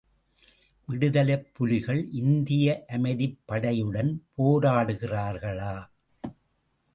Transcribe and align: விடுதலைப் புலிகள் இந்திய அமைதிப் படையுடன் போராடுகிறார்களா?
விடுதலைப் 0.87 1.47
புலிகள் 1.53 2.09
இந்திய 2.11 2.85
அமைதிப் 2.87 3.37
படையுடன் 3.47 4.11
போராடுகிறார்களா? 4.37 5.75